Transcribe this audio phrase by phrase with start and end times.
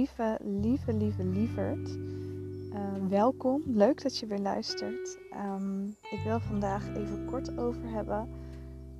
[0.00, 1.88] lieve, lieve, lieve lieverd.
[1.88, 5.18] Uh, welkom, leuk dat je weer luistert.
[5.32, 8.28] Um, ik wil vandaag even kort over hebben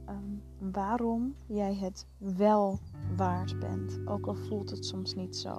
[0.09, 0.43] um,
[0.73, 2.79] waarom jij het wel
[3.17, 5.57] waard bent, ook al voelt het soms niet zo.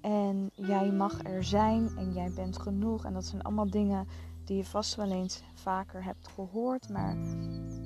[0.00, 3.04] En jij mag er zijn en jij bent genoeg.
[3.04, 4.06] En dat zijn allemaal dingen
[4.44, 7.16] die je vast wel eens vaker hebt gehoord, maar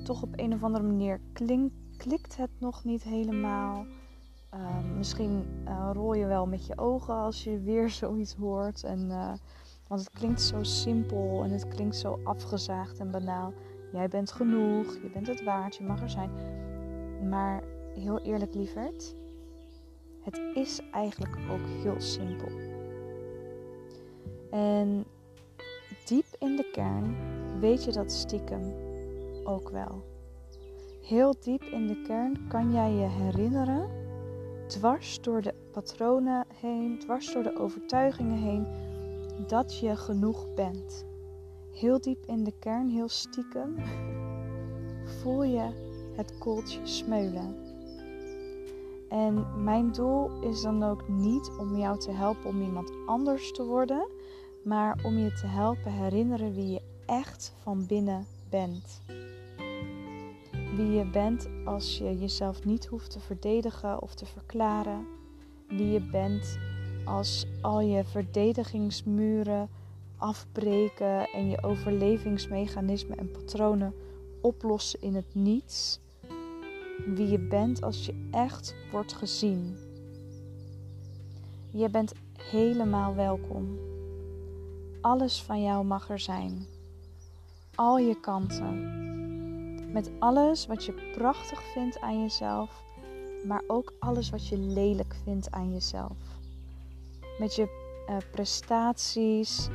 [0.03, 1.19] toch op een of andere manier
[1.97, 3.85] klikt het nog niet helemaal.
[4.55, 8.83] Ehm, misschien uh, rol je wel met je ogen als je weer zoiets hoort.
[8.83, 9.33] En, uh,
[9.87, 13.53] want het klinkt zo simpel en het klinkt zo afgezaagd en banaal.
[13.91, 16.29] Jij bent genoeg, je bent het waard, je mag er zijn.
[17.29, 17.63] Maar
[17.93, 19.15] heel eerlijk, lieverd,
[20.21, 22.47] het is eigenlijk ook heel simpel.
[24.51, 25.05] En
[26.05, 27.15] diep in de kern
[27.59, 28.73] weet je dat stiekem
[29.43, 30.03] ook wel.
[31.01, 34.04] Heel diep in de kern kan jij je herinneren
[34.67, 38.67] dwars door de patronen heen, dwars door de overtuigingen heen,
[39.47, 41.05] dat je genoeg bent.
[41.71, 43.75] Heel diep in de kern, heel stiekem,
[45.03, 45.69] voel je
[46.15, 47.55] het kooltje smeulen.
[49.09, 53.65] En mijn doel is dan ook niet om jou te helpen om iemand anders te
[53.65, 54.07] worden,
[54.63, 59.01] maar om je te helpen herinneren wie je echt van binnen bent
[60.75, 65.07] wie je bent als je jezelf niet hoeft te verdedigen of te verklaren.
[65.67, 66.59] Wie je bent
[67.05, 69.69] als al je verdedigingsmuren
[70.17, 73.93] afbreken en je overlevingsmechanismen en patronen
[74.41, 75.99] oplossen in het niets.
[77.05, 79.77] Wie je bent als je echt wordt gezien.
[81.71, 83.77] Je bent helemaal welkom.
[85.01, 86.65] Alles van jou mag er zijn.
[87.75, 89.04] Al je kanten
[89.95, 92.83] met alles wat je prachtig vindt aan jezelf,
[93.47, 96.17] maar ook alles wat je lelijk vindt aan jezelf.
[97.39, 97.67] Met je
[98.09, 99.67] uh, prestaties,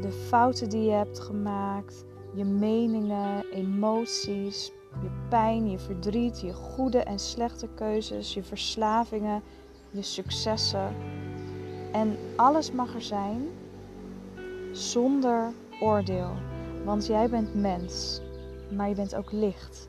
[0.00, 2.04] de fouten die je hebt gemaakt,
[2.34, 9.42] je meningen, emoties, je pijn, je verdriet, je goede en slechte keuzes, je verslavingen,
[9.90, 10.94] je successen.
[11.92, 13.48] En alles mag er zijn
[14.72, 16.32] zonder oordeel,
[16.84, 18.20] want jij bent mens
[18.76, 19.88] maar je bent ook licht.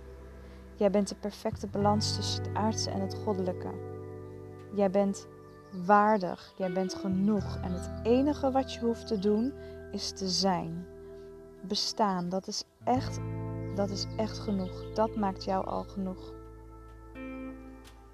[0.76, 3.72] Jij bent de perfecte balans tussen het aardse en het goddelijke.
[4.76, 5.28] Jij bent
[5.86, 9.54] waardig, jij bent genoeg en het enige wat je hoeft te doen
[9.92, 10.86] is te zijn.
[11.62, 13.20] Bestaan, dat is echt,
[13.76, 14.94] dat is echt genoeg.
[14.94, 16.34] Dat maakt jou al genoeg.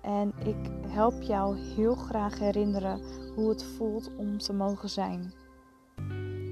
[0.01, 3.01] En ik help jou heel graag herinneren
[3.35, 5.33] hoe het voelt om te mogen zijn.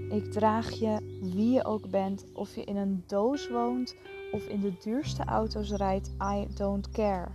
[0.10, 3.96] Ik draag je wie je ook bent, of je in een doos woont
[4.32, 6.12] of in de duurste auto's rijdt.
[6.22, 7.28] I don't care.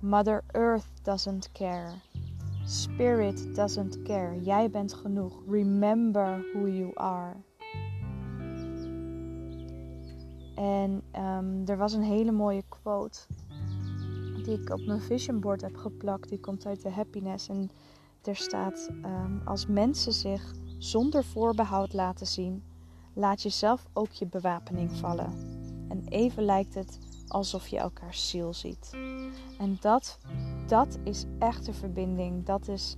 [0.00, 1.92] Mother Earth doesn't care.
[2.64, 4.40] Spirit doesn't care.
[4.42, 5.42] Jij bent genoeg.
[5.48, 7.36] Remember who you are.
[10.54, 13.18] En um, er was een hele mooie quote
[14.42, 16.28] die ik op mijn vision board heb geplakt.
[16.28, 17.48] Die komt uit de happiness.
[17.48, 17.70] En
[18.22, 22.64] er staat: um, Als mensen zich zonder voorbehoud laten zien,
[23.14, 25.32] laat jezelf ook je bewapening vallen.
[25.88, 26.98] En even lijkt het
[27.28, 28.90] alsof je elkaars ziel ziet.
[29.58, 30.18] En dat,
[30.66, 32.44] dat is echte verbinding.
[32.44, 32.96] Dat, is,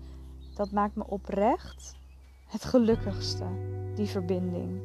[0.54, 1.96] dat maakt me oprecht
[2.46, 3.44] het gelukkigste,
[3.94, 4.82] die verbinding.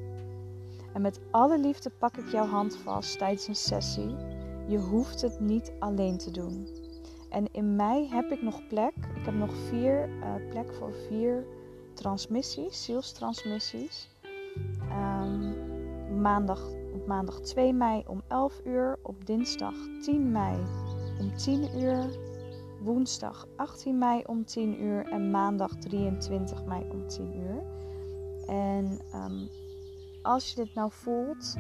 [0.94, 4.16] En met alle liefde pak ik jouw hand vast tijdens een sessie.
[4.68, 6.68] Je hoeft het niet alleen te doen.
[7.30, 8.94] En in mij heb ik nog plek.
[9.16, 11.46] Ik heb nog vier uh, plek voor vier
[12.04, 14.10] transmissies, zielstransmissies.
[14.92, 15.56] Um,
[16.22, 16.60] maandag,
[16.94, 20.58] op maandag 2 mei om 11 uur, op dinsdag 10 mei
[21.20, 22.06] om 10 uur,
[22.82, 27.64] woensdag 18 mei om 10 uur en maandag 23 mei om 10 uur.
[28.48, 29.50] En um,
[30.22, 31.56] als je dit nou voelt,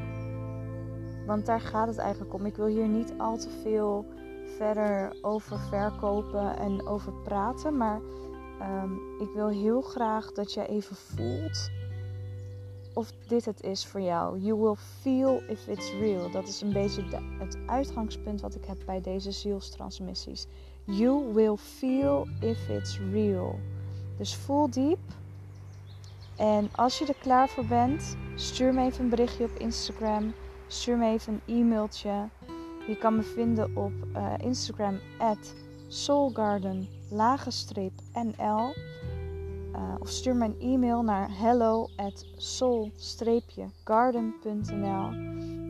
[1.25, 2.45] want daar gaat het eigenlijk om.
[2.45, 4.05] Ik wil hier niet al te veel
[4.57, 8.01] verder over verkopen en over praten, maar
[8.63, 11.69] Um, ik wil heel graag dat jij even voelt
[12.93, 14.39] of dit het is voor jou.
[14.39, 16.31] You will feel if it's real.
[16.31, 17.03] Dat is een beetje
[17.39, 20.45] het uitgangspunt wat ik heb bij deze zielstransmissies.
[20.83, 23.59] You will feel if it's real.
[24.17, 24.99] Dus voel diep.
[26.35, 30.33] En als je er klaar voor bent, stuur me even een berichtje op Instagram.
[30.67, 32.29] Stuur me even een e-mailtje.
[32.87, 35.53] Je kan me vinden op uh, Instagram at
[37.13, 38.73] soulgarden nl
[39.75, 45.07] uh, of stuur me een e-mail naar hello at soul-garden.nl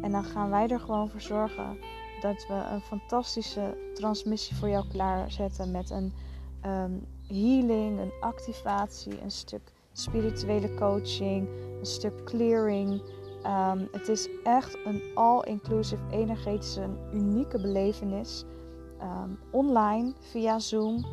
[0.01, 1.77] en dan gaan wij er gewoon voor zorgen
[2.21, 6.13] dat we een fantastische transmissie voor jou klaarzetten met een
[6.61, 6.91] ehm,
[7.27, 11.47] healing, een activatie, een stuk spirituele coaching,
[11.79, 13.01] een stuk clearing.
[13.43, 18.43] Ehm, het is echt een all-inclusive energetische, unieke belevenis.
[18.99, 21.05] Ehm, online via Zoom.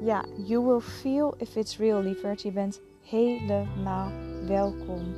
[0.00, 2.42] Ja, you will feel if it's real, lieverd.
[2.42, 4.10] Je bent helemaal
[4.46, 5.14] welkom.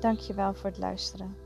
[0.00, 1.41] Dankjewel voor het luisteren.